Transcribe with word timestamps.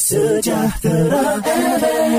Sejahtera 0.00 1.36
FM. 1.44 2.12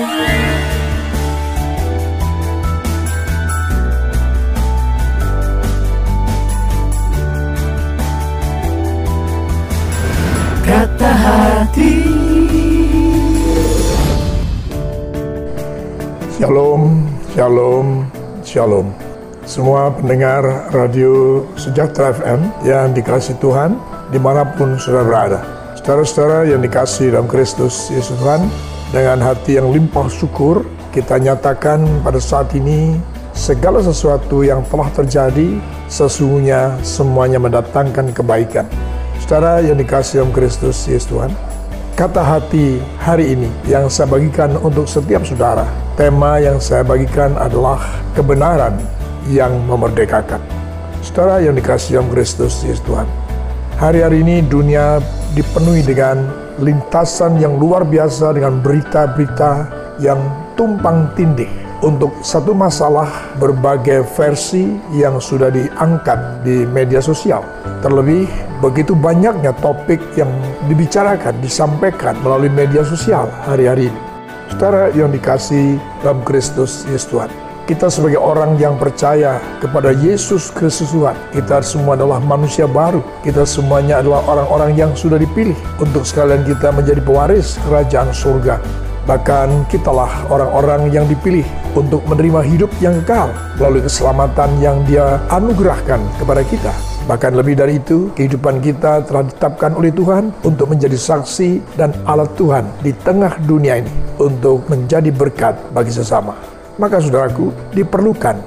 Kata 10.62 11.10
hati 11.10 11.94
Shalom, 16.38 17.10
shalom, 17.34 18.06
shalom. 18.46 18.94
Semua 19.50 19.90
pendengar 19.90 20.70
radio 20.70 21.42
Sejahtera 21.58 22.14
FM 22.14 22.46
yang 22.62 22.94
dikasih 22.94 23.42
Tuhan 23.42 23.74
di 24.14 24.22
mana 24.22 24.46
pun 24.54 24.78
saudara 24.78 25.02
berada. 25.02 25.61
Saudara-saudara 25.82 26.46
yang 26.46 26.62
dikasih 26.62 27.10
dalam 27.10 27.26
Kristus 27.26 27.90
Yesus 27.90 28.14
Tuhan, 28.22 28.46
dengan 28.94 29.18
hati 29.18 29.58
yang 29.58 29.74
limpah 29.74 30.06
syukur, 30.14 30.62
kita 30.94 31.18
nyatakan 31.18 31.82
pada 32.06 32.22
saat 32.22 32.54
ini 32.54 33.02
segala 33.34 33.82
sesuatu 33.82 34.46
yang 34.46 34.62
telah 34.70 34.86
terjadi 34.94 35.58
sesungguhnya 35.90 36.78
semuanya 36.86 37.42
mendatangkan 37.42 38.14
kebaikan. 38.14 38.70
Saudara 39.26 39.66
yang 39.66 39.74
dikasih 39.82 40.22
dalam 40.22 40.30
Kristus 40.30 40.86
Yesus 40.86 41.10
Tuhan, 41.10 41.34
kata 41.98 42.22
hati 42.22 42.78
hari 43.02 43.34
ini 43.34 43.50
yang 43.66 43.90
saya 43.90 44.06
bagikan 44.06 44.54
untuk 44.62 44.86
setiap 44.86 45.26
saudara. 45.26 45.66
Tema 45.98 46.38
yang 46.38 46.62
saya 46.62 46.86
bagikan 46.86 47.34
adalah 47.42 47.82
kebenaran 48.14 48.78
yang 49.34 49.58
memerdekakan. 49.66 50.46
Saudara 51.02 51.42
yang 51.42 51.58
dikasih 51.58 51.98
dalam 51.98 52.14
Kristus 52.14 52.62
Yesus 52.62 52.86
Tuhan. 52.86 53.21
Hari-hari 53.82 54.22
ini 54.22 54.46
dunia 54.46 55.02
dipenuhi 55.34 55.82
dengan 55.82 56.30
lintasan 56.62 57.42
yang 57.42 57.58
luar 57.58 57.82
biasa 57.82 58.38
dengan 58.38 58.62
berita-berita 58.62 59.66
yang 59.98 60.22
tumpang 60.54 61.10
tindih 61.18 61.50
untuk 61.82 62.14
satu 62.22 62.54
masalah 62.54 63.10
berbagai 63.42 64.06
versi 64.14 64.78
yang 64.94 65.18
sudah 65.18 65.50
diangkat 65.50 66.46
di 66.46 66.62
media 66.70 67.02
sosial. 67.02 67.42
Terlebih 67.82 68.30
begitu 68.62 68.94
banyaknya 68.94 69.50
topik 69.66 69.98
yang 70.14 70.30
dibicarakan, 70.70 71.42
disampaikan 71.42 72.14
melalui 72.22 72.54
media 72.54 72.86
sosial 72.86 73.34
hari-hari 73.50 73.90
ini. 73.90 74.00
Saudara 74.54 74.94
yang 74.94 75.10
dikasih 75.10 75.82
dalam 76.06 76.22
Kristus 76.22 76.86
Yesus 76.86 77.10
Tuhan. 77.10 77.51
Kita 77.72 77.88
sebagai 77.88 78.20
orang 78.20 78.60
yang 78.60 78.76
percaya 78.76 79.40
kepada 79.64 79.96
Yesus 79.96 80.52
Kristus 80.52 80.92
Tuhan, 80.92 81.16
kita 81.32 81.64
semua 81.64 81.96
adalah 81.96 82.20
manusia 82.20 82.68
baru. 82.68 83.00
Kita 83.24 83.48
semuanya 83.48 84.04
adalah 84.04 84.28
orang-orang 84.28 84.76
yang 84.76 84.92
sudah 84.92 85.16
dipilih 85.16 85.56
untuk 85.80 86.04
sekalian 86.04 86.44
kita 86.44 86.68
menjadi 86.76 87.00
pewaris 87.00 87.56
kerajaan 87.64 88.12
surga. 88.12 88.60
Bahkan 89.08 89.72
kitalah 89.72 90.12
orang-orang 90.28 90.92
yang 90.92 91.08
dipilih 91.08 91.48
untuk 91.72 92.04
menerima 92.12 92.44
hidup 92.44 92.68
yang 92.84 92.92
kekal 93.08 93.32
melalui 93.56 93.88
keselamatan 93.88 94.52
yang 94.60 94.84
dia 94.84 95.24
anugerahkan 95.32 96.04
kepada 96.20 96.44
kita. 96.44 96.76
Bahkan 97.08 97.40
lebih 97.40 97.56
dari 97.56 97.80
itu, 97.80 98.12
kehidupan 98.20 98.60
kita 98.60 99.08
telah 99.08 99.24
ditetapkan 99.24 99.80
oleh 99.80 99.96
Tuhan 99.96 100.36
untuk 100.44 100.76
menjadi 100.76 101.00
saksi 101.00 101.80
dan 101.80 101.96
alat 102.04 102.36
Tuhan 102.36 102.68
di 102.84 102.92
tengah 103.00 103.40
dunia 103.48 103.80
ini 103.80 104.20
untuk 104.20 104.60
menjadi 104.68 105.08
berkat 105.08 105.56
bagi 105.72 105.96
sesama. 105.96 106.61
Maka 106.80 107.04
saudaraku, 107.04 107.52
diperlukan 107.76 108.40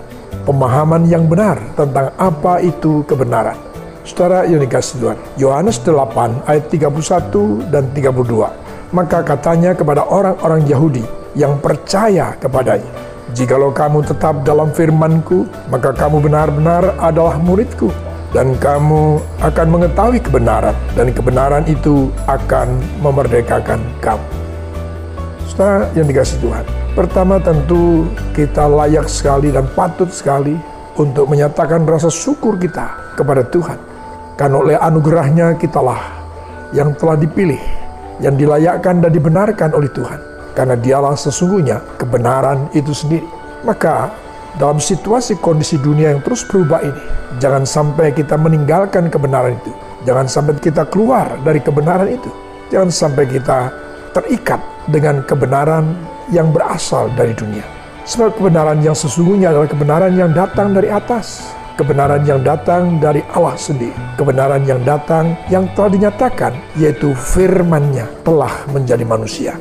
pemahaman 0.49 1.09
yang 1.09 1.29
benar 1.29 1.61
tentang 1.77 2.13
apa 2.17 2.61
itu 2.61 3.05
kebenaran. 3.05 3.57
Saudara 4.05 4.45
yang 4.45 4.61
dikasih 4.61 5.01
Tuhan, 5.01 5.19
Yohanes 5.41 5.81
8 5.81 6.45
ayat 6.45 6.65
31 6.69 7.73
dan 7.73 7.89
32 7.97 8.65
maka 8.95 9.27
katanya 9.27 9.75
kepada 9.75 10.07
orang-orang 10.07 10.63
Yahudi 10.71 11.03
yang 11.35 11.59
percaya 11.59 12.39
kepadanya, 12.39 12.87
Jikalau 13.35 13.75
kamu 13.75 14.07
tetap 14.07 14.47
dalam 14.47 14.71
firmanku, 14.71 15.51
maka 15.67 15.91
kamu 15.91 16.23
benar-benar 16.23 16.95
adalah 17.03 17.35
muridku, 17.35 17.91
dan 18.31 18.55
kamu 18.63 19.19
akan 19.43 19.67
mengetahui 19.67 20.23
kebenaran, 20.23 20.77
dan 20.95 21.11
kebenaran 21.11 21.67
itu 21.67 22.15
akan 22.31 22.79
memerdekakan 23.03 23.83
kamu. 23.99 24.23
Saudara 25.51 25.91
yang 25.99 26.07
dikasih 26.07 26.39
Tuhan, 26.39 26.63
pertama 26.95 27.43
tentu 27.43 28.07
kita 28.33 28.71
layak 28.71 29.11
sekali 29.11 29.51
dan 29.51 29.67
patut 29.75 30.09
sekali 30.09 30.55
untuk 30.95 31.27
menyatakan 31.27 31.83
rasa 31.85 32.09
syukur 32.09 32.55
kita 32.57 33.15
kepada 33.19 33.43
Tuhan. 33.51 33.79
Karena 34.35 34.57
oleh 34.59 34.77
anugerahnya 34.79 35.55
kitalah 35.59 36.01
yang 36.75 36.95
telah 36.99 37.15
dipilih 37.15 37.59
yang 38.23 38.39
dilayakkan 38.39 39.03
dan 39.03 39.11
dibenarkan 39.11 39.75
oleh 39.75 39.91
Tuhan. 39.91 40.21
Karena 40.55 40.79
dialah 40.79 41.19
sesungguhnya 41.19 41.83
kebenaran 41.99 42.71
itu 42.71 42.95
sendiri. 42.95 43.27
Maka 43.67 44.15
dalam 44.55 44.79
situasi 44.79 45.35
kondisi 45.43 45.83
dunia 45.83 46.15
yang 46.15 46.23
terus 46.23 46.47
berubah 46.47 46.79
ini, 46.79 47.03
jangan 47.43 47.67
sampai 47.67 48.15
kita 48.15 48.39
meninggalkan 48.39 49.11
kebenaran 49.11 49.59
itu. 49.59 49.75
Jangan 50.07 50.31
sampai 50.31 50.55
kita 50.63 50.87
keluar 50.87 51.27
dari 51.43 51.59
kebenaran 51.59 52.07
itu. 52.07 52.31
Jangan 52.71 52.91
sampai 52.93 53.25
kita 53.27 53.73
terikat 54.15 54.63
dengan 54.87 55.27
kebenaran 55.27 56.14
yang 56.33 56.53
berasal 56.55 57.11
dari 57.13 57.35
dunia. 57.37 57.65
Sebab 58.05 58.37
kebenaran 58.37 58.85
yang 58.85 58.93
sesungguhnya 58.93 59.53
adalah 59.53 59.69
kebenaran 59.69 60.13
yang 60.13 60.31
datang 60.37 60.77
dari 60.77 60.93
atas 60.93 61.55
kebenaran 61.75 62.23
yang 62.23 62.41
datang 62.43 63.03
dari 63.03 63.21
Allah 63.35 63.59
sendiri. 63.59 63.95
Kebenaran 64.15 64.63
yang 64.65 64.81
datang 64.87 65.35
yang 65.51 65.67
telah 65.75 65.91
dinyatakan, 65.91 66.53
yaitu 66.79 67.13
firman-Nya 67.15 68.07
telah 68.23 68.53
menjadi 68.71 69.03
manusia. 69.03 69.53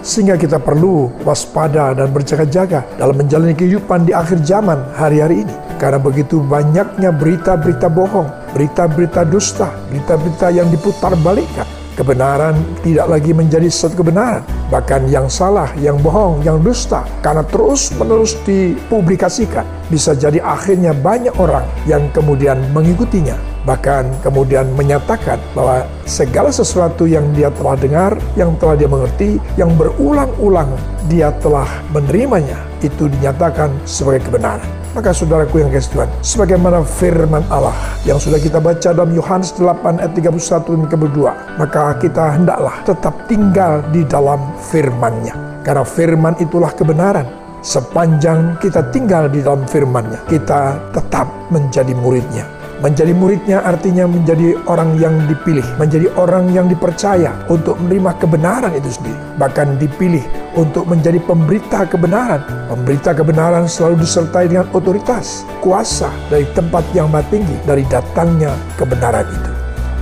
Sehingga 0.00 0.38
kita 0.38 0.62
perlu 0.62 1.10
waspada 1.26 1.92
dan 1.92 2.08
berjaga-jaga 2.14 2.86
dalam 2.96 3.18
menjalani 3.18 3.52
kehidupan 3.52 4.08
di 4.08 4.16
akhir 4.16 4.40
zaman 4.46 4.78
hari-hari 4.96 5.44
ini. 5.44 5.54
Karena 5.76 6.00
begitu 6.00 6.40
banyaknya 6.40 7.12
berita-berita 7.12 7.90
bohong, 7.92 8.30
berita-berita 8.56 9.26
dusta, 9.28 9.68
berita-berita 9.92 10.54
yang 10.54 10.70
diputar 10.72 11.12
balikkan 11.20 11.66
kebenaran 11.98 12.54
tidak 12.86 13.10
lagi 13.10 13.34
menjadi 13.34 13.66
satu 13.66 14.06
kebenaran. 14.06 14.57
Bahkan 14.68 15.08
yang 15.08 15.32
salah, 15.32 15.72
yang 15.80 15.96
bohong, 16.04 16.44
yang 16.44 16.60
dusta, 16.60 17.00
karena 17.24 17.40
terus-menerus 17.48 18.36
dipublikasikan, 18.44 19.64
bisa 19.88 20.12
jadi 20.12 20.44
akhirnya 20.44 20.92
banyak 20.92 21.32
orang 21.40 21.64
yang 21.88 22.04
kemudian 22.12 22.60
mengikutinya. 22.76 23.32
Bahkan 23.64 24.20
kemudian 24.20 24.68
menyatakan 24.76 25.40
bahwa 25.56 25.88
segala 26.04 26.52
sesuatu 26.52 27.08
yang 27.08 27.24
dia 27.32 27.48
telah 27.56 27.80
dengar, 27.80 28.12
yang 28.36 28.52
telah 28.60 28.76
dia 28.76 28.88
mengerti, 28.92 29.40
yang 29.56 29.72
berulang-ulang 29.72 30.68
dia 31.08 31.32
telah 31.40 31.68
menerimanya, 31.88 32.60
itu 32.82 33.08
dinyatakan 33.08 33.70
sebagai 33.86 34.28
kebenaran. 34.28 34.66
Maka 34.96 35.14
saudaraku 35.14 35.62
yang 35.62 35.70
kasih 35.70 35.94
Tuhan, 35.94 36.10
sebagaimana 36.24 36.82
firman 36.82 37.44
Allah 37.52 37.76
yang 38.02 38.18
sudah 38.18 38.40
kita 38.40 38.58
baca 38.58 38.90
dalam 38.90 39.14
Yohanes 39.14 39.54
8 39.54 40.00
ayat 40.00 40.12
31 40.16 40.74
dan 40.74 40.88
kedua, 40.90 41.32
maka 41.60 41.94
kita 42.02 42.34
hendaklah 42.34 42.74
tetap 42.82 43.14
tinggal 43.30 43.84
di 43.94 44.02
dalam 44.08 44.40
firman-Nya. 44.58 45.62
Karena 45.62 45.84
firman 45.84 46.34
itulah 46.42 46.72
kebenaran. 46.74 47.28
Sepanjang 47.62 48.58
kita 48.62 48.86
tinggal 48.90 49.30
di 49.30 49.44
dalam 49.44 49.66
firman-Nya, 49.68 50.24
kita 50.26 50.78
tetap 50.90 51.30
menjadi 51.52 51.94
muridnya. 51.94 52.57
Menjadi 52.78 53.10
muridnya 53.10 53.58
artinya 53.66 54.06
menjadi 54.06 54.54
orang 54.70 54.94
yang 55.02 55.18
dipilih, 55.26 55.66
menjadi 55.82 56.06
orang 56.14 56.46
yang 56.54 56.70
dipercaya 56.70 57.34
untuk 57.50 57.74
menerima 57.82 58.14
kebenaran 58.22 58.70
itu 58.70 58.94
sendiri. 58.94 59.18
Bahkan 59.34 59.82
dipilih 59.82 60.22
untuk 60.54 60.86
menjadi 60.86 61.18
pemberita 61.26 61.90
kebenaran. 61.90 62.38
Pemberita 62.70 63.10
kebenaran 63.18 63.66
selalu 63.66 64.06
disertai 64.06 64.46
dengan 64.46 64.70
otoritas, 64.70 65.42
kuasa 65.58 66.06
dari 66.30 66.46
tempat 66.54 66.86
yang 66.94 67.10
maha 67.10 67.26
tinggi, 67.34 67.58
dari 67.66 67.82
datangnya 67.90 68.54
kebenaran 68.78 69.26
itu. 69.26 69.50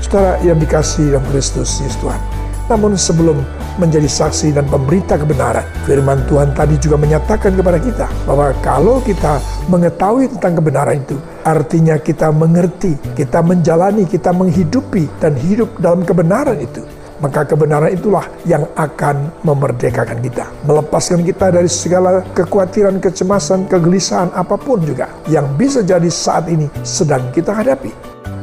Saudara 0.05 0.37
yang 0.45 0.61
dikasih 0.61 1.17
dalam 1.17 1.25
Kristus 1.33 1.81
Yesus 1.81 1.97
Tuhan. 2.05 2.36
Namun 2.67 2.99
sebelum 2.99 3.41
menjadi 3.77 4.09
saksi 4.09 4.57
dan 4.57 4.67
pemberita 4.67 5.21
kebenaran. 5.21 5.63
Firman 5.85 6.25
Tuhan 6.27 6.57
tadi 6.57 6.81
juga 6.81 6.97
menyatakan 6.97 7.53
kepada 7.55 7.79
kita 7.79 8.07
bahwa 8.25 8.51
kalau 8.65 8.99
kita 9.05 9.39
mengetahui 9.69 10.33
tentang 10.33 10.59
kebenaran 10.59 10.97
itu, 10.99 11.17
Artinya 11.47 11.95
kita 12.03 12.35
mengerti, 12.35 12.99
kita 13.15 13.39
menjalani, 13.39 14.03
kita 14.03 14.35
menghidupi 14.35 15.07
dan 15.23 15.39
hidup 15.39 15.79
dalam 15.79 16.03
kebenaran 16.03 16.59
itu. 16.59 16.83
Maka 17.23 17.47
kebenaran 17.47 17.95
itulah 17.95 18.27
yang 18.43 18.67
akan 18.75 19.31
memerdekakan 19.47 20.27
kita. 20.27 20.51
Melepaskan 20.67 21.23
kita 21.23 21.55
dari 21.55 21.71
segala 21.71 22.27
kekhawatiran, 22.35 22.99
kecemasan, 22.99 23.71
kegelisahan 23.71 24.35
apa 24.35 24.59
pun 24.59 24.83
juga. 24.83 25.07
Yang 25.31 25.47
bisa 25.55 25.81
jadi 25.87 26.11
saat 26.11 26.51
ini 26.51 26.67
sedang 26.83 27.23
kita 27.31 27.55
hadapi. 27.55 27.95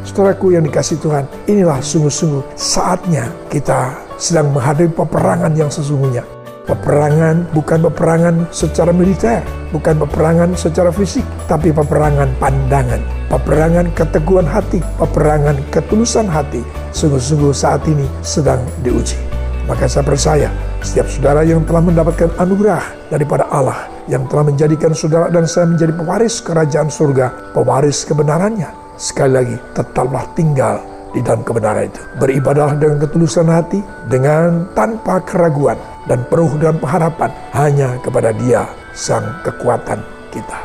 Saudaraku 0.08 0.56
yang 0.56 0.64
dikasih 0.64 1.04
Tuhan, 1.04 1.28
inilah 1.52 1.84
sungguh-sungguh 1.84 2.56
saatnya 2.56 3.28
kita 3.52 4.00
sedang 4.18 4.54
menghadapi 4.54 4.94
peperangan 4.94 5.54
yang 5.58 5.70
sesungguhnya 5.70 6.24
Peperangan 6.64 7.52
bukan 7.52 7.92
peperangan 7.92 8.48
secara 8.56 8.96
militer, 8.96 9.44
bukan 9.76 10.00
peperangan 10.00 10.56
secara 10.56 10.96
fisik, 10.96 11.28
tapi 11.44 11.76
peperangan 11.76 12.32
pandangan, 12.40 13.04
peperangan 13.28 13.92
keteguhan 13.92 14.48
hati, 14.48 14.80
peperangan 14.96 15.60
ketulusan 15.76 16.24
hati. 16.24 16.64
Sungguh-sungguh 16.96 17.52
saat 17.52 17.84
ini 17.84 18.08
sedang 18.24 18.64
diuji. 18.80 19.20
Maka 19.68 19.88
saya 19.88 20.04
percaya 20.08 20.52
Setiap 20.84 21.08
saudara 21.08 21.48
yang 21.48 21.64
telah 21.64 21.80
mendapatkan 21.80 22.28
anugerah 22.36 22.84
daripada 23.08 23.48
Allah, 23.48 23.88
yang 24.12 24.28
telah 24.28 24.52
menjadikan 24.52 24.92
saudara 24.92 25.32
dan 25.32 25.48
saya 25.48 25.64
menjadi 25.64 25.96
pewaris 25.96 26.44
kerajaan 26.44 26.92
surga, 26.92 27.56
pewaris 27.56 28.04
kebenarannya. 28.04 28.68
Sekali 29.00 29.32
lagi, 29.32 29.56
tetaplah 29.72 30.28
tinggal 30.36 30.93
di 31.14 31.22
dalam 31.22 31.46
kebenaran 31.46 31.88
itu. 31.88 32.02
Beribadah 32.18 32.76
dengan 32.76 32.98
ketulusan 33.00 33.48
hati, 33.48 33.80
dengan 34.10 34.68
tanpa 34.74 35.22
keraguan, 35.24 35.78
dan 36.10 36.26
penuh 36.28 36.52
dengan 36.60 36.82
pengharapan 36.82 37.32
hanya 37.56 37.96
kepada 38.02 38.34
dia, 38.36 38.68
sang 38.92 39.24
kekuatan 39.46 40.02
kita. 40.34 40.60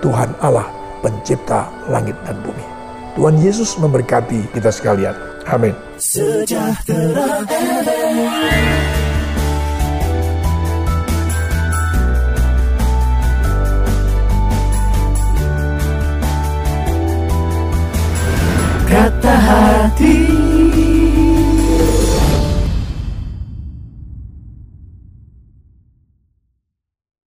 Tuhan 0.00 0.30
Allah, 0.40 0.70
pencipta 1.02 1.66
langit 1.90 2.14
dan 2.24 2.38
bumi. 2.40 2.64
Tuhan 3.18 3.34
Yesus 3.42 3.74
memberkati 3.82 4.54
kita 4.54 4.70
sekalian. 4.70 5.14
Amin. 5.50 5.74
Sejahtera. 5.98 7.42